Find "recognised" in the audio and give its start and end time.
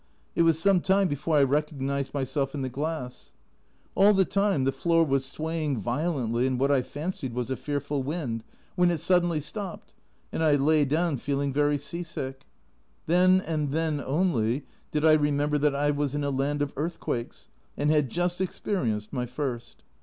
1.43-2.11